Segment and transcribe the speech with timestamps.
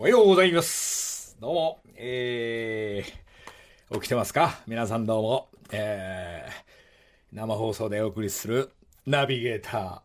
[0.00, 1.36] おはようございます。
[1.40, 4.60] どうも、えー、起きてますか？
[4.68, 5.48] 皆さんどうも。
[5.72, 8.70] えー、生放送でお送りする
[9.06, 10.04] ナビゲータ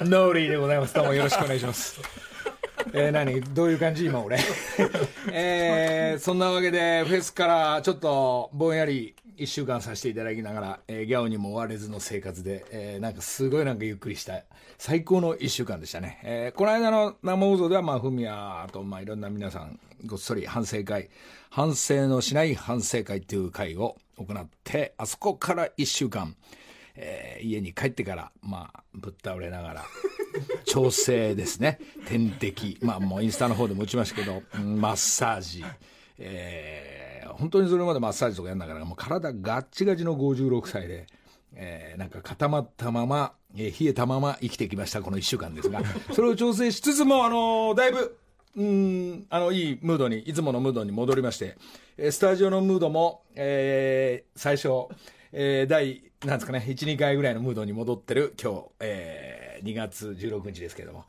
[0.00, 0.94] ー、ノーリーでございます。
[0.94, 2.00] どうもよろしくお願いします。
[2.92, 3.40] えー、何？
[3.40, 4.06] どういう感じ？
[4.06, 4.38] 今俺。
[5.32, 14.42] えー、そんなわけで、フェスからちょっとぼんやり一週間させていただきながら、えー、ギャオにも追われずの生活で、えー、なんかすごいなんかゆっくりした、
[14.78, 16.20] 最高の一週間でしたね。
[16.22, 21.10] えー、この間の生放送では、まあ、フミヤと、まあ、いろんな皆さん、ごっそり反省会、
[21.50, 26.34] 反省のしない反省会っていう会を行って、あそこから一週間、
[26.96, 29.84] えー家に帰ってから、まあ、ぶっ倒れながら、
[30.64, 31.78] 調整ですね。
[32.06, 32.78] 点滴。
[32.80, 35.64] まあ、もうインスタの方でも打ちましたけど、マッサージ。
[36.18, 41.06] えー本当にそれまでマッサージとかやんながら、もう体ガッチガチの56歳で、
[41.54, 45.82] えーなんか固まったまま、えー冷えたまま生きてきました、この1週間ですが、
[46.14, 48.16] それを調整しつつも、あのーだいぶ、
[48.56, 51.58] うん、あの、いいムードに、いつものムードに戻りまして、
[52.10, 54.86] スタジオのムードも、えー最初、
[55.32, 61.06] えー第、なんですかね、1、2回ぐらいのムードに戻ってる今日、えー2月16日ですけども、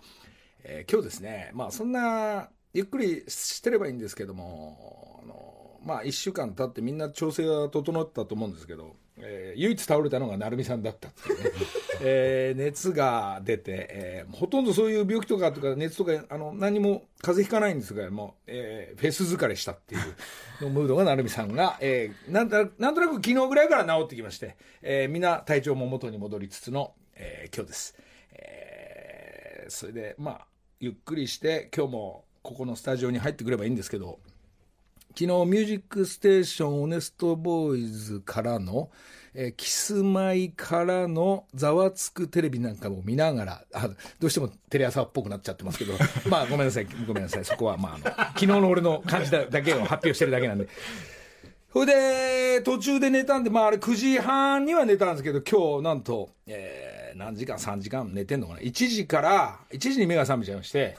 [0.63, 11.51] えー今日ですね、まあそんな、ゆっくりしてればいいんですけども、あのまあ1週間経ってみんな調整は整ったと思うんですけど、えー唯一倒れたのが成美さんだったっていうね、
[12.01, 27.95] えー熱が出て、えーほとんどそういう病気とかとか熱とかあの何も風邪ひかないんですがもう、えーフェス疲れしたっていうのムードが成美さんが、えーなんだなんとなく昨日ぐらいから治ってきまして、えーみんな体調も元に戻りつつの、えー今日です。
[28.33, 30.47] えーそれでまあ
[30.79, 34.19] ゆっくりして今日もここのスタジオに入ってくればいいんですけど
[35.17, 38.91] 昨日「ミュージックステーションオネストボーイズ」からの、
[39.33, 45.93] えーキスマイからの「ざわつくテレビ」なんかも見ながらあどうしてもテレ朝っぽくなっちゃってますけど
[46.29, 50.67] まあごめんなさいごめんなさいそこはまああの昨日の俺の感じだけを発表してるだけなんで。
[51.73, 60.97] それで、途中で寝たんで、まああれ9時半には寝たんですけど、今日なんと、えー何時間 ?3 時間寝てんのかな ?1 時から、1時に目が覚めちゃいまして、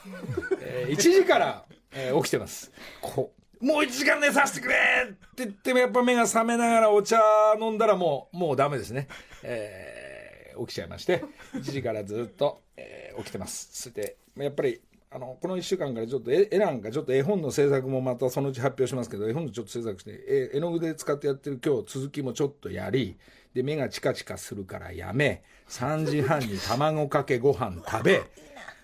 [0.60, 2.70] えー1時から、えー起きてます。
[3.00, 4.74] こもう1時間寝させてくれ
[5.08, 7.19] って言っても、やっぱ目が覚めながらお茶
[7.60, 9.08] 飲んだらもう、もうダメですね。
[9.42, 11.22] えー起きちゃいまして、
[11.54, 13.69] 1時からずっと、えー起きてます。
[13.72, 14.80] そして、やっぱり、
[15.10, 23.16] あのこの1週間からちょっと絵絵なんかちょっと絵本の制作もまたそのうち発表しますけど絵本のちょっと制作して絵絵の具で使ってやってる今日続きもちょっとやり
[23.54, 28.22] で目がチカチカするからやめ3時半に卵かけご飯食べ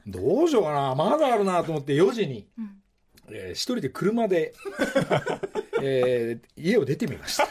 [0.06, 2.46] どうしようかなまだあるなと思って4時に、
[3.30, 4.52] えー一人で車で、
[5.82, 7.48] えー家を出てみました、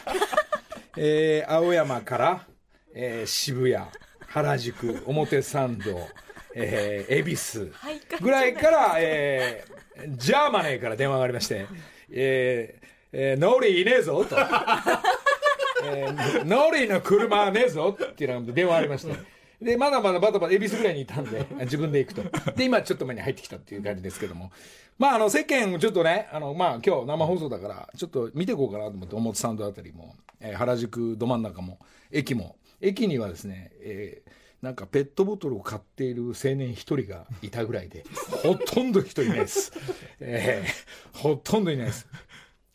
[0.96, 2.46] えー青山から、
[2.94, 3.84] えー渋谷
[4.26, 6.08] 原宿表参道
[6.54, 7.72] えー恵比寿
[8.20, 11.66] ぐらいから、えージャーマネーから電話がありまして、
[12.10, 14.36] えーえーノーリーいねえぞと、
[15.84, 19.33] えーノーリーの車はねえぞっていうのが電話ありまして。
[19.64, 22.52] で、まだまだバタバタ、恵比寿ぐらいにいたんで、 自分で行くと。
[22.52, 24.52] で、今ちょっと前に入ってきたっていう感じですけども。
[24.98, 31.78] まあ、あの、世間、ちょっとね、あの、まあ、今日生放送だから、ちょっと見ていこうかなと思って、表参道あたりも、えー原宿ど真ん中も、
[32.12, 34.30] 駅も、駅にはですね、えー
[34.64, 38.02] なんかペットボトルを買っている青年一人がいたぐらいで、
[38.42, 39.72] ほとんど人いないです。
[40.20, 42.06] えーほとんどいないです。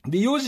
[0.05, 0.39] で、4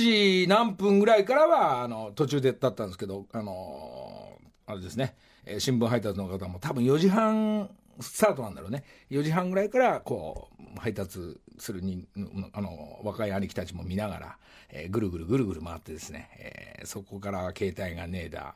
[0.44, 4.38] 時何分ぐらいからは、あの、途中でだったんですけど、あの
[4.68, 5.16] あれですね、
[5.46, 7.70] えー新聞配達の方も多分4時半
[8.00, 8.84] スタートなんだろうね。
[9.10, 12.08] 4時半ぐらいから、こう、配達するに、
[12.54, 14.38] あの、若い兄貴たちも見ながら、
[14.70, 18.56] えーぐるぐるぐるぐる回ってですね、えーそこから携帯がねえだ、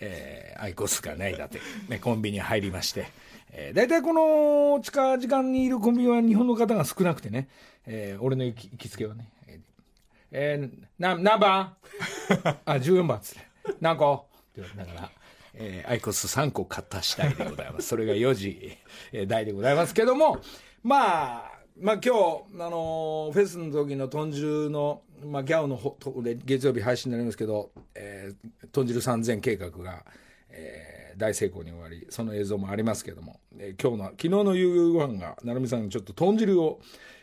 [0.00, 3.06] えーアイコスがないだって、ね、コンビニ入りまして、
[3.50, 7.48] えー、大体この近時間にいるコンビニは日本の方が少なくてね、
[7.86, 9.60] えー俺の行き行きつけはね、えー
[10.32, 11.74] えー、な何番
[12.66, 13.52] あ14番っつって。
[13.80, 15.10] 何個って言われながら、
[15.54, 17.88] えーアイコス3個買った次第でございます。
[17.88, 18.78] それが4時、
[19.12, 20.40] えー台でございますけども
[20.82, 22.10] まあまあ今日、
[22.60, 30.04] あのーフェスの時の豚汁の、まあ、ギャオのほとで月曜日配信になりますけど、えー、豚汁3000計画が、
[30.50, 36.80] えー大成功に終わりその映像もありますけども、えー今日の昨日の夕ご飯が成美さんにちょっと豚汁を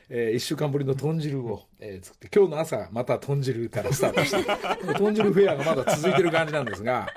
[0.10, 7.08] えー、1週間ぶりの豚汁を、えー作って今日の朝また豚汁からスタートして 豚汁フェアがまだ続いてる感じなんですが、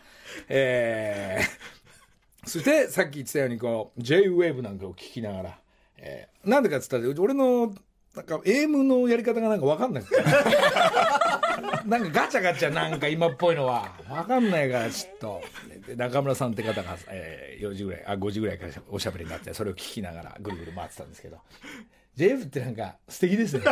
[0.48, 1.82] えー
[2.44, 5.58] そしてさっき言ってたようにこう J-WAVE なんかを聞きながら、
[5.98, 7.72] えーなんでかっつったら俺の
[8.16, 10.04] なんか AM のやり方がなんか分かんない。
[11.86, 15.42] なんかガチャガチャなんか今っぽいのは分かんないからちょっと。
[15.86, 21.38] で中村さんって方が、えー4時ぐらいあ5時ぐらいからおしゃべりになってそれを聞きながらぐるぐる回ってたんですけど
[22.16, 23.64] JF ってなんか素敵ですね。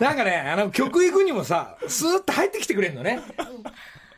[0.00, 3.20] なんかね、あの曲行くにもさ、スーッと入ってきてくれるのね。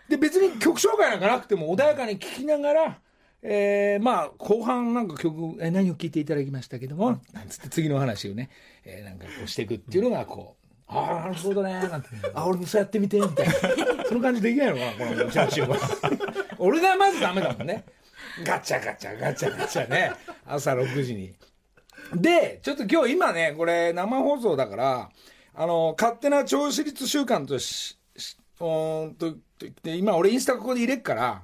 [0.08, 2.98] で、別に曲紹介なんかなくても穏やかに聴きながら、
[3.42, 8.50] えー、まあ、後半なんか曲、えー、何を聴いていただきましたけども、なんつって次の話をね、
[8.84, 13.52] えー、なんかこうしていくっていうのがこう、ああ、なるほどね、なんて、あ、俺もそうやってみて、みたいな。
[14.06, 15.78] その感じできないのかな、このうちのチームは。
[16.58, 17.84] 俺がまずダメだもんね。
[18.44, 20.12] ガチャガチャガチャガチャね。
[20.46, 21.34] 朝6時に。
[22.14, 25.10] で、ちょっと今日今ね、これ生放送だから、
[25.54, 29.34] あの、勝手な調子率習慣とし、しうんと、
[29.84, 31.42] 今俺インスタここで入れっから、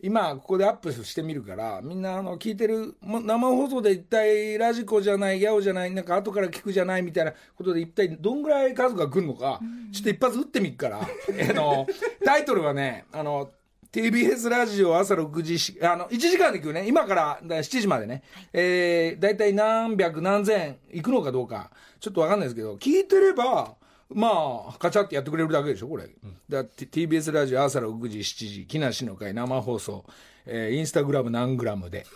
[0.00, 9.60] 今ここでアップしてみるからみんなあの聞いてる生放送で一体ラジコじゃないギャオじゃないなんか後から聞くじゃないみたいなことで一体どんぐらい数が来るのか、
[9.92, 11.00] ちょっと一発打ってみっから。
[11.00, 11.86] あの
[12.24, 13.50] タイトルはねあの
[13.92, 23.74] TBS ラジオ朝6時あの1時間で行くね今から7時までね、えー、大体何百何千行くのかどうかちょっと分かんないですけど聞いてれば
[24.10, 24.28] ま
[24.70, 26.04] あ、カチャってやってくれるだけでしょ、これ。
[26.04, 30.06] うん、だ TBS ラジオ朝6時、7時、木梨の会生放送、
[30.46, 32.06] えー、インスタグラム何グラムで。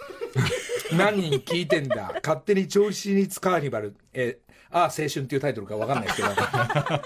[0.97, 3.95] 何人聞いてんだ勝手に調子につカーニバル。
[4.15, 6.29] えーああ、青春っていうタイトルか分かんないですけど、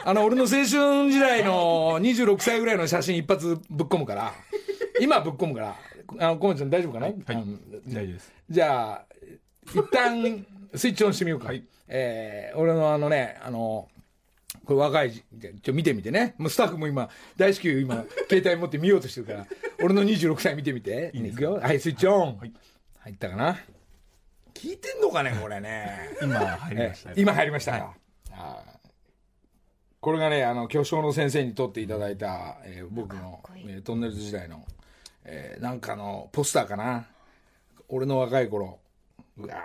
[0.04, 0.66] あの、俺の青春
[1.10, 4.32] 時代の26歳ぐらいの写真一発ぶっ込むから、
[5.00, 5.76] 今ぶっ込むから、
[6.20, 7.06] あの、コメちゃん大丈夫かな？
[7.06, 8.32] はい、大丈夫です。
[8.48, 9.04] じゃあ、
[9.74, 11.48] 一旦、スイッチオンしてみようか。
[11.48, 13.88] はい、えー、俺のあのね、あの、
[14.64, 15.12] これ若い、
[15.62, 16.34] ちょ、見てみてね。
[16.38, 19.46] もうスタッフも今、大至急今、携帯持って見ようとしてるから、
[19.82, 21.10] 俺の26歳見てみて。
[21.14, 21.54] いいくよ。
[21.60, 22.38] はい、スイッチオン。
[22.38, 22.52] はい、
[23.00, 23.58] 入ったかな？
[24.56, 26.10] 聞いてんのかね、これね。
[26.22, 27.94] 今入りました、今入りましたか。
[28.30, 28.88] はい、
[30.00, 34.64] これがね、あの、巨匠の先生に撮っていただいた、えー、僕の、えー、トンネルズ時代の、
[35.24, 37.06] えー、なんかのポスターかな。
[37.88, 38.78] 俺の若い頃。
[39.38, 39.62] うわ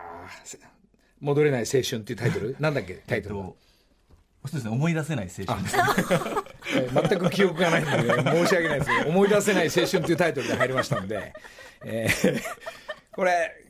[1.21, 2.55] 戻れない青春っていうタイトル？
[2.59, 3.35] なんだっけ、タイトル。
[3.35, 3.55] そ
[4.49, 5.77] うですね、思い出せない青春です、
[7.09, 11.31] 全く記憶がないので、申し訳ないですけど、思い出せない青春というタイトルで入りましたので、
[11.85, 12.41] えー、
[13.11, 13.60] これ、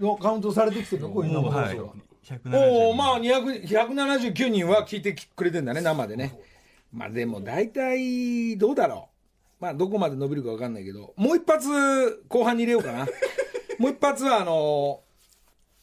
[0.00, 1.10] のカウントされてきてるの？
[1.10, 1.42] こういうの。
[1.42, 6.38] も、はい、おおまあ179人は聞いてくれてんだね生でね。
[6.92, 9.08] まあでも大体どうだろ
[9.60, 9.62] う。
[9.62, 11.14] まあどこまで伸びるか分かんないけど。
[11.16, 13.06] もう一発後半に入れようかな。
[13.78, 15.00] もう一発はあの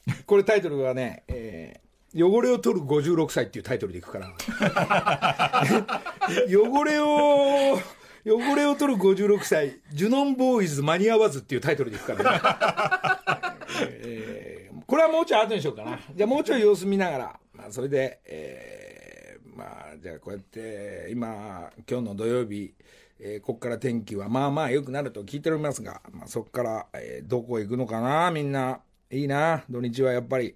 [0.08, 1.86] ー、これタイトルがね、えー
[2.18, 4.32] 汚れを取る56歳っていうタイトルでいくから。
[6.48, 7.78] 汚れを
[8.26, 16.00] 汚れを取る56歳ジュノンボーイズ間に合わずっていうタイトルでいくからね、えー、これはもうちょい後にしようかな。
[16.16, 22.74] じゃあもうちょい様子見ながら、まあ、それで、えー、まあじゃあこうやって今今日の土曜日
[23.18, 28.30] えー、ここから天気はまあまあ良くなると聞いておりますが、まあ、そこから、えー、どこ行くのかな？
[28.30, 28.82] みんな。
[29.10, 29.64] いいな？
[29.70, 30.56] 土日はやっぱり。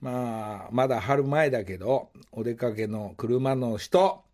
[0.00, 4.24] まあ、まだ春前だけど、お出かけの車の人、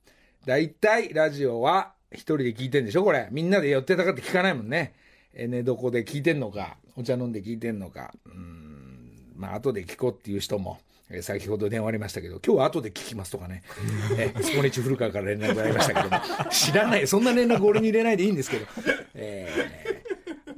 [0.46, 3.04] 大体ラジオは一人で聞いてんでしょ？
[3.04, 3.28] これ。
[3.30, 4.94] みんなで寄ってたかって聞かないもんね。
[5.34, 8.12] え寝床で聞いてんのか、お茶飲んで聞いてんのか。
[8.26, 10.78] うん、まあ、後で聞こうっていう人も、
[11.10, 13.62] え先ほど電話ありましたけど、今日は後で聞きますとかね、
[14.16, 18.66] えスポニチ古川から連絡がありましたけども、知らない、そんな連絡俺に入れないでいいんですけど、
[19.14, 20.02] え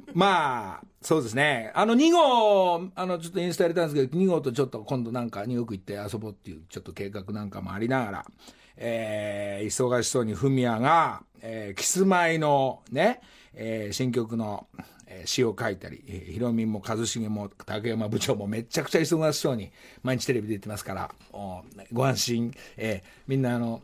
[0.07, 1.71] ー、まあ、そうですね。
[1.73, 8.25] あの、2号、あの、ちょっとインスタやれたんですけど、2号とちょっと今度なんかニューヨーク行って遊ぼうっていう、ちょっと計画なんかもありながら、
[8.77, 13.21] えー、忙しそうにフミヤが、えー、キスマイのね、
[13.53, 14.67] えー、新曲の、
[15.15, 21.11] えー、詩を書いたり、えー、ヒロミも一茂も竹山部長もめちゃくちゃ忙しそうに毎日テレビ出てますから、
[21.91, 23.81] ご安心、えー、みんなあの、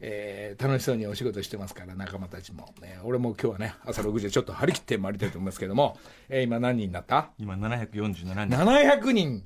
[0.00, 2.72] えー、楽しそうにお仕事してますから、仲間たちも。
[2.80, 5.98] ね、俺も今日はね、朝6時でちょっと張り切って参りたいと思いますけども、
[6.30, 7.30] えー、今何人になった？
[7.38, 8.56] 今747人。
[8.56, 9.42] 700人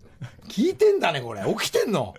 [0.49, 1.43] 聞いてんだね、これ。
[1.59, 2.15] 起きてんの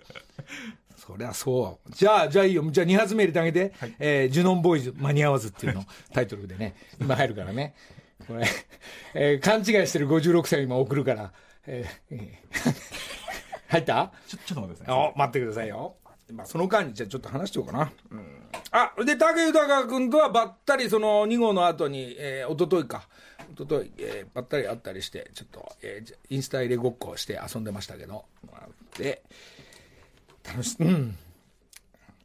[0.96, 1.92] そりゃそう。
[1.92, 2.68] じゃあ、じゃあいいよ。
[2.70, 3.72] じゃあ2発目入れてあげて。
[3.78, 7.74] はい、えー、ジュノンボーイズ間に合わずっていうのタイトルでね、今入るからね。
[8.26, 8.46] これ、
[9.14, 11.32] えー、勘違いしてる56歳今送るから。
[11.66, 12.30] えー、
[13.68, 14.12] 入った？
[14.28, 15.12] ちょ、ちょっと待ってください。
[15.16, 15.96] 待ってくださいよ。
[16.32, 17.92] まあ、その間にじゃあちょっと話しておこうかな。
[18.10, 18.42] うん、
[18.72, 23.08] あ、で、武豊君とはばったりその2号の後に、えー、おとといか、
[23.52, 28.24] おととい、えー、ばったり会ったりして、ちょっと、えー、インスタ入れごっこして遊んでましたけど、
[28.98, 29.22] で、
[30.44, 31.16] 楽し、うん。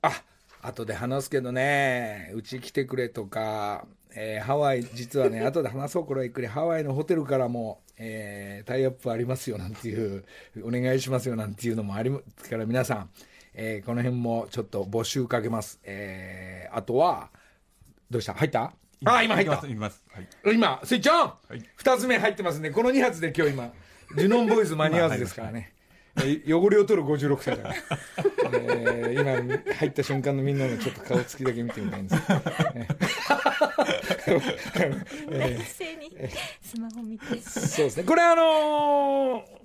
[0.02, 0.24] あ、
[0.64, 10.24] 後で話すけどね、うち来てくれとか、えー、ハワイ、実はね、 後で話そう、これゆっくり、ハワイのホテルからも、えー、タイアップありますよなんていう、
[10.64, 13.10] お願いしますよなんていうのもありますから、皆さん、
[13.54, 15.80] えー、この辺もちょっと募集かけます。
[15.84, 17.30] えー、あとは、
[18.10, 18.34] どうした？
[18.34, 18.74] 入った？
[19.04, 19.62] あ、今入った。
[19.68, 22.72] 今、スイッチオン、はい、!2 つ目入ってますね。
[22.72, 23.74] この2発で今日今、
[24.16, 25.74] ジュノンボーイズ間に合わずですからね。
[26.18, 27.76] え汚れを取る56歳だから、
[28.60, 32.40] えー今入った瞬間のみんなのちょっと顔つきだけ見てみたいんですけど
[35.30, 36.12] 冷静に
[36.62, 37.26] スマホ見て。
[37.42, 38.04] そうですね。
[38.04, 39.62] これあのー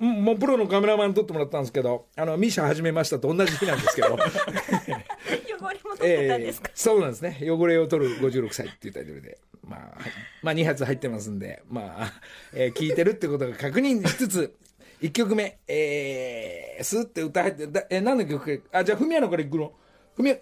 [0.00, 4.14] うんもうプロのカメラマンに撮ってもらったんですけどあのミシャ始めましたと同じ日なんですけど。
[4.18, 7.38] 汚れも取ってたんですか、そうなんですね。
[7.42, 9.38] 汚れを取る56歳っていうタイトルで。
[9.66, 10.12] まあ、はい。
[10.42, 12.12] まあ2発入ってますんでまあ、
[12.52, 14.54] えー聞いてるってことが確認しつつ
[15.00, 19.72] 1曲目えー、スーって歌入ってだえー何の曲かあじゃあフミヤのから行くの？
[20.16, 20.36] フミヤ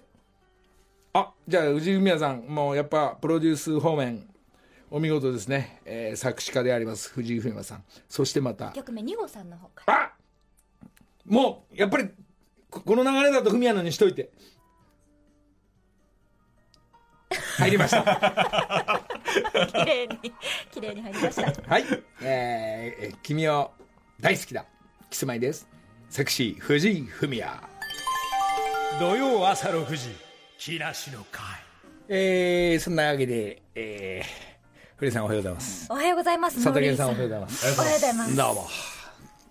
[1.14, 4.26] あじゃあ藤井フミヤさんもうやっぱプロデュース方面
[4.90, 7.84] お見事ですね、えー作詞家であります藤井フミヤさん。
[8.10, 8.72] そしてまた。
[8.72, 9.94] 曲目二号さんの方から。
[9.94, 10.12] あ
[11.24, 12.10] もうやっぱり
[12.68, 14.30] ここの流れだとフミヤのにしといて。
[17.56, 18.02] 入りました。
[19.72, 20.32] 綺麗に
[20.70, 21.42] 綺麗に入りました。
[21.70, 21.84] はい、
[22.20, 23.72] えーえー君を
[24.20, 24.66] 大好きだ。
[25.08, 25.66] キスマイです。
[26.10, 27.62] セクシー藤井フミヤ。
[29.00, 30.31] 土曜朝6時
[30.64, 31.42] 木梨の会。
[32.08, 35.86] えー、そんなわけでえー、古井さんおはようございます。
[35.90, 37.66] おはようございます佐竹さんおはようございます。
[37.80, 38.36] おはようございます。
[38.36, 38.66] どうも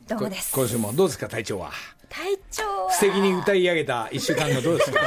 [0.07, 1.71] どうもです今週もどうですか体調は？
[2.07, 2.91] 体調は。
[2.93, 4.99] 素敵に歌い上げた一週間がどうですか？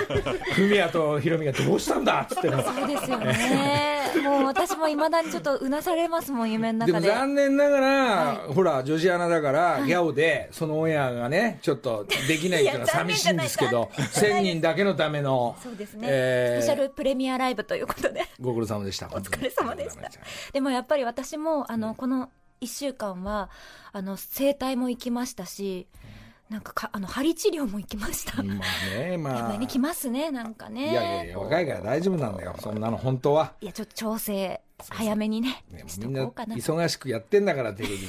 [0.53, 2.21] フミヤとヒロミがどうしたんだ？
[2.21, 6.93] っつってのそうですよねもう私もいまだにちょっとうなされますもん夢ので。
[6.93, 14.11] も中で残念ながら、ほら女子アナだから、ギャオでそのオンエアがねちょっとできないっていうのは寂しいんですけど残念。
[14.13, 18.25] じゃない1000人だけのためのそうですね、えースペシャルプレミアライブということで。
[18.41, 19.09] ご苦労様でした。
[19.13, 20.11] おお疲れ様でした。
[20.53, 22.31] でもやっぱり私もあのこの
[22.61, 23.51] 1週間は
[23.93, 25.87] あの整体も行きましたし
[26.55, 29.39] なんかかあの針治療も行きました、まあねまあ。
[29.39, 30.93] やっぱりね来ますねなんかね。
[30.93, 32.55] いやいやいや若いから大丈夫なんだよ。
[32.61, 33.55] そんなの本当は。
[33.61, 35.65] いやちょっと調整早めにね
[35.99, 38.01] みんな忙しくやってんだからテレビも。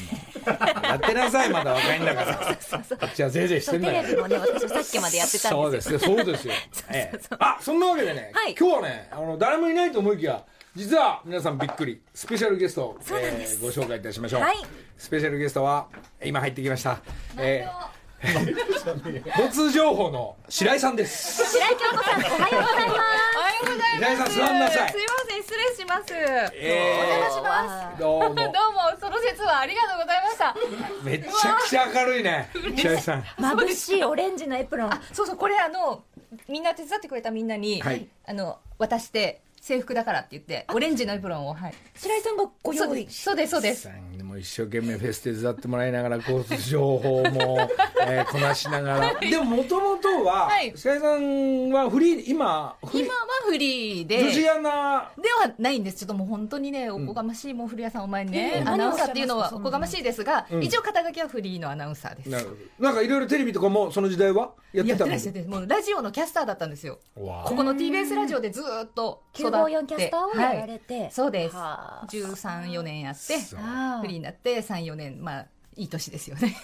[0.84, 2.36] やってなさいまだ若いんだから。
[2.36, 5.98] こっちはぜいぜいしてんだよテレビもね私もさっきまでやってたそんですよ。
[5.98, 6.54] うですよ、そうですよ。
[6.92, 7.20] ええ。
[7.40, 8.54] あ、そんなわけでね、はい。
[8.54, 14.42] 今日はね、あの誰もいないと思いきや、実は皆さんびっくり、スペシャルゲストを、えーご紹介いたしましょう。
[14.42, 14.58] はい。
[14.98, 15.88] スペシャルゲストは
[16.24, 17.00] 今入ってきました。
[17.38, 17.88] えー、
[18.25, 21.43] 交通情報の白井さんです。
[21.51, 23.05] 白井京子さんおはようございます
[23.36, 23.95] おはようございます。
[23.95, 26.13] 平井さん座んなさいすいません、失礼します。
[26.13, 28.00] えーお邪魔します。
[28.00, 28.45] どうもどう。
[28.45, 28.51] も、
[29.00, 30.55] その説はありがとうございました。
[31.03, 33.22] めちゃくちゃ明るいね、白井さん。
[33.22, 36.03] 眩しいオレンジのエプロンあ、そうそう、これあの、
[36.48, 41.74] みんな手伝ってくれたみんなに、はいあの、渡して、制服だからって言って、オレンジのエプロンを、はい。
[41.95, 43.89] 白井さんがご用意そうです、そうです、
[44.38, 47.70] 一生懸命フェス手伝ってもらいながら交通情報も、
[48.08, 49.20] えーこなしながら。
[49.20, 50.74] でももともとははい。
[50.77, 55.12] さんはフリー今フリー今はフリーで、女子アナ。
[55.18, 55.98] ではないんです。
[55.98, 58.70] ちょっともう本当にね、おこがましい、もう古谷さんお前ね、うん。
[58.70, 60.63] アナウンサーっていうのはおこがましいですが、うん。
[60.63, 62.30] 一応肩書きはフリーのアナウンサーです。
[62.30, 65.12] なるほどなんかいろいろテレビとかもその時代はやってたの？
[65.12, 67.00] やってらっしゃって、もうラジオのキャスターだったんですよ。
[67.15, 71.12] ここの TBS ラジオでずーっと育って954キャスターをやられて、はい。
[71.12, 71.56] そうです。
[71.56, 72.08] はあ。
[72.10, 75.46] 13、4年やってフリーになって3、4年まあ
[75.77, 76.55] いい年ですよね。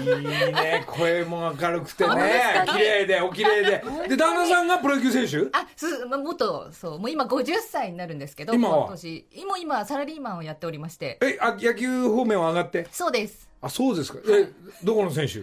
[0.00, 2.64] いいね声も明るくてね。
[2.66, 3.84] 綺麗でお綺麗で。
[4.08, 5.48] で旦那さんがプロ野球選手？
[5.56, 8.78] あすまあもっとそうもう今50歳になるんですけど今は？
[8.86, 9.28] 今年。
[9.32, 11.18] 今今サラリーマンをやっておりまして。
[11.22, 12.88] えあ野球方面は上がって？
[12.90, 13.48] そうです。
[13.62, 14.18] あそうですか。
[14.28, 14.48] え
[14.82, 15.42] どこの選手？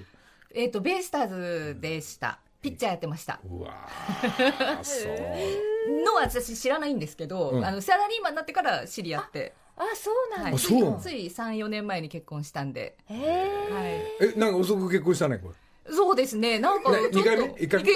[0.53, 2.39] えっ、とベイスターズでした。
[2.61, 3.39] ピッチャーやってました。
[3.49, 5.13] うわーそう。
[6.05, 7.65] のは私知らないんですけど、うん。
[7.65, 10.99] あのサラリーマンになってから知り合ってあそうなんはい、ですあそうなの？
[10.99, 15.55] つい34年前に結婚したんで、へえはい、えなんか遅く結婚したねこれ。
[15.93, 16.59] そうですね。
[16.59, 17.55] なんか二回目？
[17.59, 17.91] 一回目？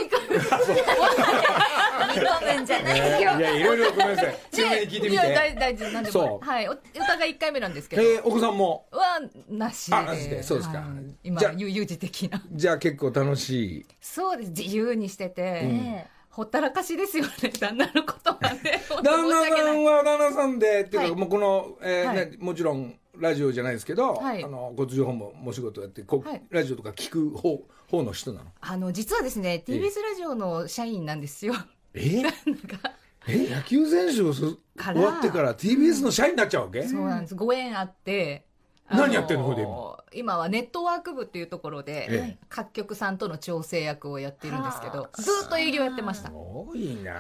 [2.66, 3.40] じゃないよ。
[3.40, 4.36] いやいろいろごめんなさい。
[4.52, 6.68] 強めに聞いてみいやて大大丈夫なんでそもはい。
[6.68, 6.76] おお
[7.08, 8.88] 互い1回目なんですけど、えーお子さんも？
[8.92, 9.96] はなしで。
[9.96, 10.44] あなしで。
[10.44, 10.80] そうですか。
[10.80, 10.88] はい
[11.24, 12.44] 今じゃあ悠々自適な。
[12.52, 13.86] じゃあ結構楽しい。
[14.02, 14.50] そうです。
[14.50, 17.50] 自由にしてて、ねほったらかしですよね。
[17.60, 18.84] 旦那のことはね。
[19.03, 21.15] 旦那さんは旦那さんでっていうか、はい。
[21.15, 22.15] もうこの、えーはい。
[22.29, 24.44] ね、もちろんラジオじゃないですけど、はい。
[24.44, 26.44] あの交通情報もお仕事やってこう、はい。
[26.51, 28.51] ラジオとか聞く方方の人なの？
[28.62, 31.56] あの実はですね TBS ラジオの社員なんですよ。
[31.96, 32.91] え なんか。
[33.27, 34.58] え野球選手を終
[35.01, 37.34] わってから TBS の社員になっちゃうわけ、そうなんです。
[37.36, 38.46] ご縁あって
[38.89, 39.98] 何やってんの今？
[40.13, 42.38] 今はネットワーク部っていうところで、ええ。
[42.50, 46.29] 各局さんとの調整役をやってるんですけどはあずっと営業やってました。
[46.29, 47.12] すごいな。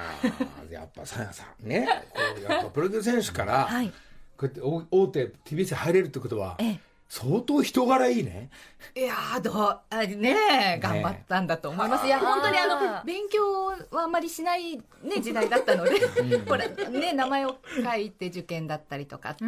[0.71, 3.89] やっぱさやさんねこうやっぱプロ野球選手から、はい。
[3.89, 3.93] こ
[4.41, 6.79] うやって大大手 TBS に入れるってことはええ
[7.09, 8.49] 相当人柄いいね。
[8.95, 10.35] いやーどうあね
[10.75, 14.81] え頑張ったんだと思います、いや本当にあの勉強はあんまりしない、ね、
[15.21, 15.91] 時代だったので
[16.47, 19.45] ほら、ね、名前を書いて受験だったりとかって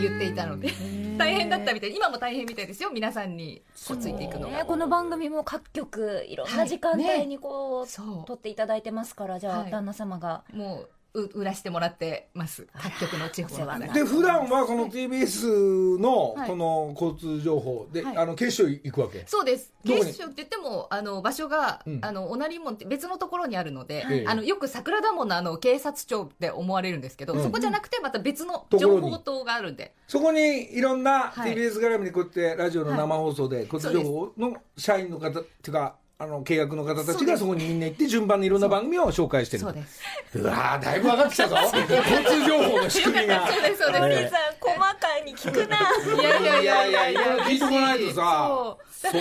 [0.00, 0.72] 言っていたので
[1.16, 2.90] 大変だったみたい今も大変みたいですよ。
[2.90, 4.58] 皆さんにこうついていくのが。
[4.58, 8.24] ね、この番組も各局いろんな時間帯にこう、そう。
[8.24, 9.70] 撮っていただいてますからじゃあ、はい。
[9.70, 10.44] 旦那様が。
[10.52, 10.88] もうう
[11.34, 12.66] 売らしてもらってます。
[12.74, 16.48] 各局の地方で、普段はこの TBS のはい。
[16.48, 18.16] この交通情報で、はい。
[18.16, 19.24] あの、決勝行くわけ？
[19.26, 19.72] そうです。
[19.86, 21.98] 警視庁って言ってもあの場所が、うん。
[22.02, 24.24] あのおなり門って別のところにあるので、ええ。
[24.26, 27.42] あのよく桜田門のあの警察庁って思われるんですけど、うん。
[27.42, 29.94] そこじゃなくてまた別の情報塔があるんで。
[30.06, 31.54] そこにいろんなはい。
[31.54, 39.62] TBS 絡みにこうやってラジオの生放送で交通情報の社員の方っていうか、あの、契約の方たちがそこにみんな行って順番にいろんな番組を紹介してる。
[39.62, 40.00] そうです。
[40.36, 41.56] うわーだいぶ分かってきたぞ。
[41.56, 43.46] 交通情報の仕組みが。
[43.46, 45.78] そうですそうです、ええさん細かいに聞くな。
[45.78, 47.10] いやいやいやいや。
[47.10, 48.76] いや聞いてこないとさ。
[48.90, 49.20] そその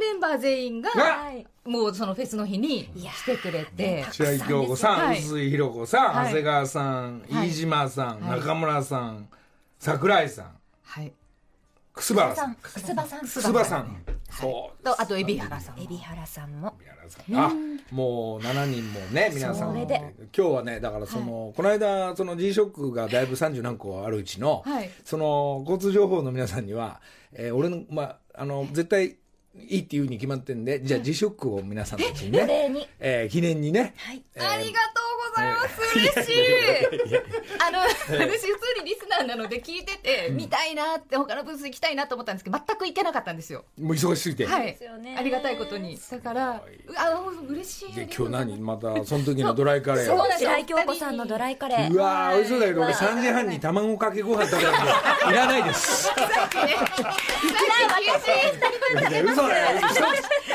[0.00, 4.04] メンバー全員ががはいもうそのフェスの日に来てくれて。
[4.10, 5.22] 白井京子さん、はい。
[5.22, 6.26] 臼井弘子さん、はい。
[6.26, 7.48] 長谷川さん、はい。
[7.50, 8.40] 飯島さん、はい。
[8.40, 9.28] 中村さん、
[9.78, 10.46] 桜井さん、
[10.82, 11.12] はい。
[11.94, 13.20] 楠原さん、くすばさん。
[13.20, 14.04] 楠葉さん、
[14.40, 14.84] そう。
[14.84, 15.82] とあと海老原さんも。
[15.84, 16.74] 海老原さんも。
[16.80, 17.36] 宮原さん。
[17.36, 19.72] あもう7人もね皆さん。
[19.72, 19.96] それで。
[20.36, 24.90] 今日はねだからその、この間その G ショックがだいぶ30何個あるうちの、はい。
[25.04, 27.00] その交通情報の皆さんには、
[27.32, 29.16] えー俺のまああの絶対
[29.54, 34.22] いいっていうに決まってんでじゃあ G ショックを皆さんたちにおね、えー記念にね、はい。
[34.34, 35.01] えーありがとう
[35.34, 36.42] ございます、嬉しい。
[37.58, 43.64] あの私普通にリスナーなので聞いてて、見たいなって他のブース行きたいなと思ったんですけど全く行けなかったんですよ。
[43.80, 44.76] もう忙しすぎて、はい。
[45.16, 45.98] ありがたいことに。
[46.10, 46.62] だからう
[46.96, 47.94] あ嬉しい。
[47.94, 48.60] で今日何？
[48.60, 50.06] またその時のドライカレーを。
[50.06, 50.44] そうなんです。
[50.44, 51.92] よ白井京子さんのドライカレー。
[51.92, 54.78] うわー美味しそうだけど俺3時半に卵かけご飯食べるんで
[55.32, 56.10] いらないです。
[58.02, 59.78] いや嘘だよ。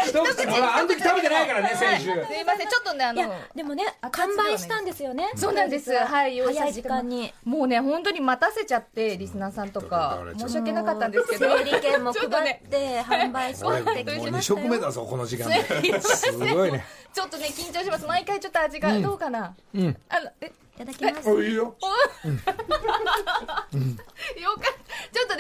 [0.08, 2.06] 一口一口ほらあの時食べてないからね先週。
[2.06, 2.68] すいません。
[2.68, 5.32] ちょっとねあのいやでもね完売したんですよね。
[5.36, 5.92] そうなんです。
[5.92, 7.34] はい早い時間に。
[7.44, 11.58] もうね本当に待たせちゃってリスナーさんとか申し訳なかったんですけど。
[11.58, 12.62] 整理券もちょっとね
[13.06, 14.04] 配って販売して俺もうって。
[14.06, 16.00] き2ましたよ食目だぞこの時間で。
[16.02, 16.32] す。
[16.38, 16.86] ごいね。
[17.14, 18.06] ちょっとね緊張します。
[18.06, 19.98] 毎回ちょっと味がどうかな、うん。
[20.10, 21.44] あのえいただきます。
[21.44, 21.76] いいよ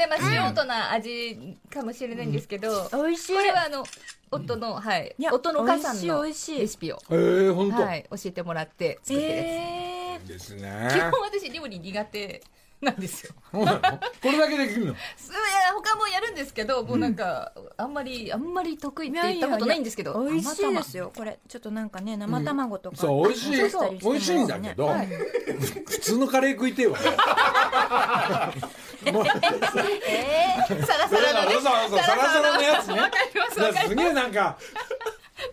[0.06, 3.36] かったちょっとねまあ素人な味かもしれないんですけど、美味しい。
[3.36, 3.84] これはあの
[4.30, 5.16] 夫の、はい。
[5.32, 7.00] 夫のお母さんのレシピを。
[7.10, 10.28] えー本当はい教えてもらって作ってるやつ、えー。
[10.28, 10.90] ですね。
[10.92, 12.44] 基本私料理苦手
[12.82, 13.34] なんですよ。
[13.52, 13.66] これ
[14.38, 14.96] だけできるの？
[15.16, 21.06] すいや他もやるんですけどもうなんか、あんまりあんまり得意って言ったことないんですけど美味しいですよ。
[21.06, 25.08] よこれちょっとなんかね生卵とかそう美味しいそうそう美味しいんだけどはい。
[25.08, 26.98] 普通のカレー食いてえわ。
[29.12, 29.26] もう
[30.06, 31.54] えーサラサラのね。
[31.54, 32.62] そうそうサラサラの。
[32.62, 33.00] やつね。
[33.00, 33.96] わかりますだわからります。
[33.96, 34.58] げえなんか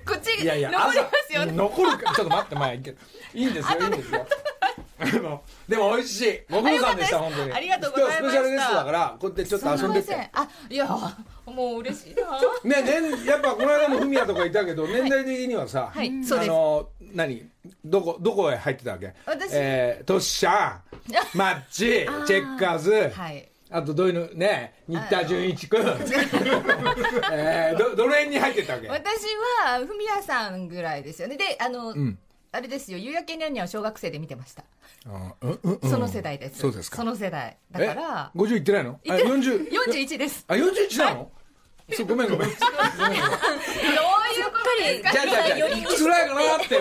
[0.05, 1.53] 口いやいや残りますよね。
[1.53, 2.99] 残るかちょっと待ってまあいいけど。
[3.33, 4.27] いいんですよいいんですよ
[4.99, 6.41] で もでも美味しい。
[6.51, 7.53] ご苦労さんでしたあ本当に。
[7.53, 8.23] ありがとうございました。
[8.23, 10.31] 今日スペシャルゲストだからこうやってちょっと遊んでって。
[10.33, 10.87] あいや
[11.47, 12.41] もう嬉しいな。
[12.83, 17.49] ね年やっぱこの間もフミヤとかいたけど年代的にはさ、あの何？
[17.85, 19.13] どこどこへ入ってたわけ？
[19.27, 19.51] 私。
[19.53, 20.79] えー、トッシャー。
[21.35, 21.77] マッチ。
[22.27, 23.49] チェッカーズ、はい。
[23.71, 24.27] あとどういうの？
[24.35, 25.81] ね新田純一君。
[27.33, 28.89] えー、どどの辺に入ってたわけ？
[28.89, 29.05] 私
[29.67, 31.37] はフミヤさんぐらいですよね。
[31.37, 32.19] であの、ん
[32.55, 32.99] あれですよ。
[32.99, 34.63] 夕焼けにゃんにゃんを小学生で見てました、
[35.07, 35.91] あうんうんうん。
[35.91, 36.61] その世代です。
[36.61, 36.99] そうですか。
[36.99, 37.57] その世代。
[37.73, 38.93] だからえ50いってないの？
[38.93, 40.45] あ言って40 41です。
[40.49, 41.31] あ41なの、
[41.93, 42.47] そうごめんごめん。
[42.47, 42.59] どういうこ
[44.63, 46.79] とですかじゃあじゃあじゃあいくつぐらいかなって。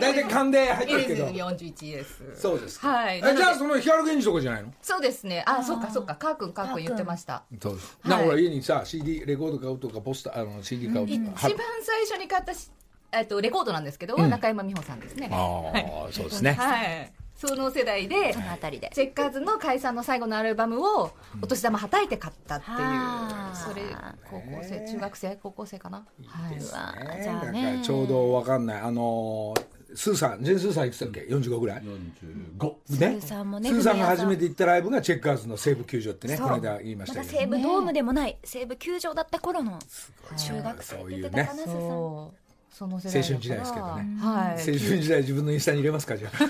[0.00, 1.26] 大体勘で入ってるけど。
[1.26, 2.22] 41です。
[2.34, 2.88] そうですか。
[2.88, 3.18] はい。
[3.18, 4.72] えじゃあその光源氏とかじゃないの？
[4.80, 5.44] そうですね。
[5.46, 6.14] あそっかそっか。
[6.16, 7.42] カー君カー君言ってました。
[7.62, 7.98] そうです。
[8.00, 8.18] はい。
[8.18, 12.70] なほら家にさ CD レコード買うとかポスターあの CD 買うとか、一番最初に買ったし
[13.12, 14.30] えっとレコードなんですけど、ん。
[14.30, 15.28] 中山美穂さんですね。
[15.32, 15.72] あ
[16.06, 16.52] あ、そうですね。
[16.52, 17.12] はい。
[17.34, 18.90] その世代でそのあたりで。
[18.94, 23.54] チェッカーズの解散の最後のアルバムをお年玉はたいて買ったっていう、はあ。
[23.54, 23.82] それ
[24.30, 26.06] 高校生中学生高校生かな？
[26.26, 26.54] はい。
[26.54, 27.22] わね。
[27.22, 28.80] じゃあだねちょうどわかんない。
[28.80, 29.62] あのー
[29.94, 36.48] スーさんジェンスーさんいくつだっけ？45ぐらい？45スーさんもねスーさんが初めてて行ったライブがチェッカーズの西武球場ってねそう。
[36.48, 39.78] この間言いましたけど西武ドームでもない西武球場だった頃の
[40.34, 42.30] 中学生って言ってたかな、スーさん
[42.72, 44.16] その青春時代ですけどね。
[44.18, 44.52] はい。
[44.52, 46.38] 青春時代自分のインスタに入れますかじゃあ。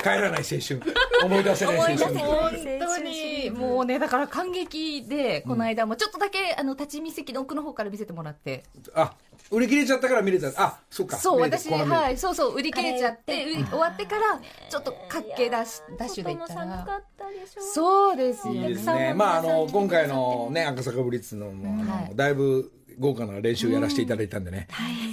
[0.00, 0.80] 帰らない青春。
[1.24, 1.94] 思い出せない青春。
[1.94, 8.62] 思い出せない本当にもうねだから感激でこの間もちょっとだけあの立ち見席の奥の方から見せてもらって、
[8.94, 9.14] あ
[9.50, 10.48] 売り切れちゃったから見れた。
[10.56, 11.16] あそうか。
[11.16, 12.16] そう私はい。
[12.16, 16.64] そうそう売り切れちゃって終わってからちょっと駆け出しダッシュで行ったら。
[16.64, 19.14] ったでしょそうですね。
[19.14, 22.12] まあ、あの、今回のね、赤坂ブリッツの、もうあのはい。
[22.14, 24.68] だいぶ豪華な練習やらせていただいたんでね。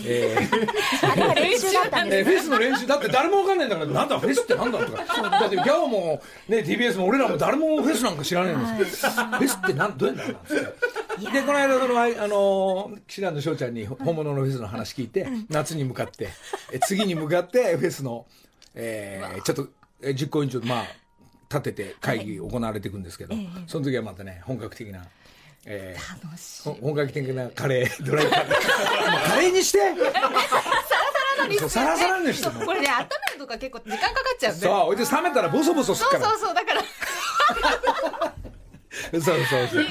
[0.05, 1.11] えー。
[1.11, 3.67] あれは練習だったんえでフェスの練習だって誰もわかんない。
[3.67, 4.55] んだから、なんだフェスって。
[4.55, 5.29] なんだとか。
[5.29, 9.11] だってギャオも、ね、TBS も俺らも誰もフェスなんか知らないんですよ。
[9.11, 11.31] フェスってなん、どうやんだなんつって。
[11.31, 16.29] で、この間、その、あの、岸田の翔ちゃんに本物のフェスの話聞いて、夏に向かって、
[16.71, 18.25] え次に向かってフェスの、
[18.73, 19.67] えーちょっと、
[20.01, 20.85] え実行委員長、まあ、
[21.49, 23.35] 立てて会議行われていくんですけど、
[23.67, 25.05] その時はまたね、本格的な、
[25.65, 26.63] えー楽しい。
[26.63, 29.29] ほ本格的なカレー、ドライカレー。
[29.29, 29.79] カレーにして？
[30.05, 30.27] サラサ
[31.37, 31.69] ラのにして。
[31.69, 34.65] サラサラにしてもこれね温めるとか結構時間かかっちゃうんで。
[34.67, 36.29] そう、ほいで冷めたらボソボソすっそうから。
[36.31, 36.81] そうそうだから。
[39.11, 39.85] そうそうそう。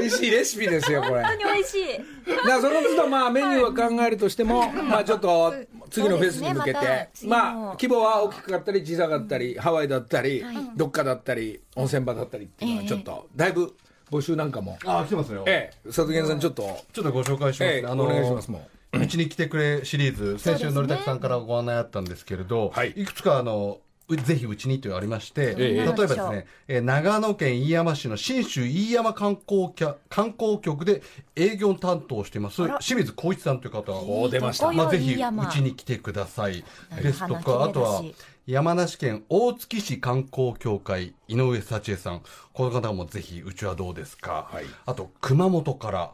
[0.00, 1.22] 美味しいレシピですよ、これ。
[1.22, 2.46] 本当に美味しい。
[2.48, 5.54] らその都度まあメニューは考えるとしても、まあちょっと
[5.90, 10.44] 次のフェスに向けそうですねて、ままあ規模は大きかったり小さかったり、ハワイだったり、
[10.76, 13.74] どっかだったり、温泉場だったりっていうのはちょっと、だいぶ
[14.14, 14.78] 募集なんかも。
[14.86, 15.42] あ、来てますよ。
[15.46, 17.76] ええ、佐藤源さんちょっと、ちょっとご紹介しますね。
[17.78, 19.00] ええ、お願いします、もう。
[19.00, 31.02] うちに来てくれシリーズ、先週のりたくさんからご案内あったんですけれど、はいい、くつかあの、うぜひうちにというありまして、ええ例えばですね、えー長野県飯山市の信州飯山観光客観光局で
[31.34, 36.64] 営業担当をしています、清水光一さんという方お出ましたまあ、ぜひうちに来てください。
[37.02, 38.02] ですと花か、あとは
[38.46, 42.22] 山梨県大月市観光協会井上幸恵さん。
[42.52, 44.48] この方もぜひうちはどうですか。
[44.52, 46.12] はいあと、熊本から。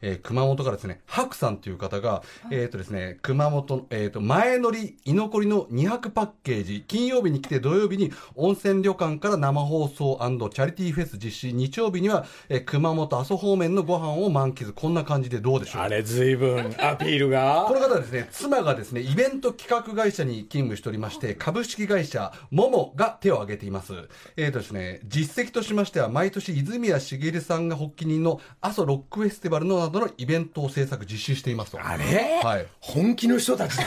[0.00, 17.64] えー熊本からですね、白さんという方が、えっ、とですね、熊本、えっ、と、前乗り、居残りの2泊パッケージ、金曜日に来て土曜日に温泉旅館から生放送チャリティーフェス実施、日曜日には、えー熊本阿蘇方面のご飯を満喫、こんな感じでどうでしょうあれ随分アピールが。
[17.66, 23.94] この方はですね、妻がですね、イベント企画会社に勤務しておりまして、株式会社、モモが手を挙げています。
[24.36, 31.78] えーとですね、実績としましては、毎年泉谷しげるさんが発起人の阿蘇ロックフェスティバルのなどのイベントを制作実施していますと。
[31.82, 32.40] あれ？
[32.42, 32.66] はい。
[32.80, 33.84] 本気の人たちだ。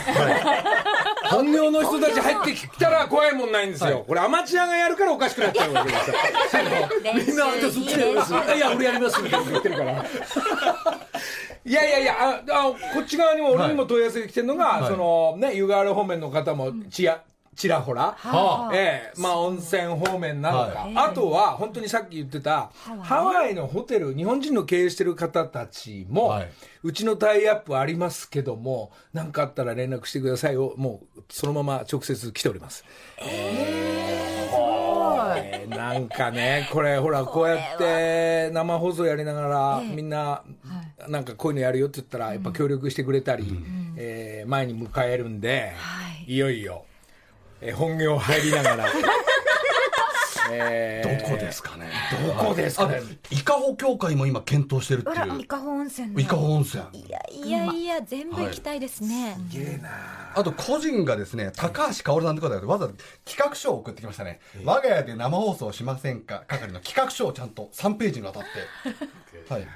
[1.29, 4.03] 本業の人たち入ってきたら怖いもんないんですよ。
[4.05, 10.05] これアマチュアがやるからおかしくなっちゃうわけですみんなそっちやりますいや、俺やりますみたいな言ってるから。
[11.63, 17.21] いやいやいや、ああこっち側にも俺にも問い合わせが来てるのが、いそのね、湯河原方面の方もちや、
[17.55, 18.75] ちらほら、はあ。
[18.75, 19.21] ええ。
[19.21, 20.93] まあ温泉方面なのか、はい。
[20.95, 26.49] あとは本当にさっき言ってたハワイのホテル日本人の経営してる方たちも、はい。
[26.83, 32.83] うちのタイアップありますけども何かあったら連絡してくださいをもうそのまま直接来ております。
[33.19, 34.11] えー
[35.67, 40.43] なんかねこれほらこうやって生放送やりながらみんな
[41.07, 43.45] なんかこういうのやるよって言ったらやっぱ協力してくれたり、
[43.97, 45.73] えー前に迎えるんで、
[46.25, 46.85] い、よいよ、
[47.61, 48.85] えー本業入りながら。
[50.53, 51.89] えーどこですかね。
[52.27, 52.99] どこですかね。
[53.29, 55.39] 伊香保協会も今検討してるっていう。
[55.41, 56.19] 伊香保温泉の。
[56.19, 56.83] 伊香保温泉。
[56.93, 59.37] いやいやいや全部行きたいですね、
[60.35, 64.39] あと個人がですね、高橋香織さんという方がわざわざ企画書を送ってきましたね。
[64.65, 66.43] 我が家で生放送しませんか？
[66.47, 68.49] 係の企画書をちゃんと3ページにわたって。
[69.53, 69.67] はい。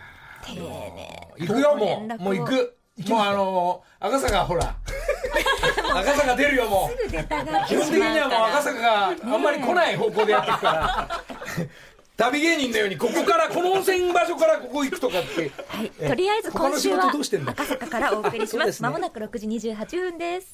[1.38, 2.22] 行くよもう。
[2.22, 2.78] もう行く。
[3.08, 4.76] もうあのー赤坂ほら
[6.00, 7.10] 赤坂出るよもう。
[7.68, 11.24] 基本的にはもう赤坂があんまり来ない方向でやっていくから。
[12.18, 15.52] 旅芸人のようにここからこの温泉場所からここ行くとかって。
[15.68, 17.12] はい、とりあえず今週は
[17.48, 18.74] 赤坂からお送りします。
[18.74, 18.88] すね。
[18.90, 20.54] まもなく6時28分です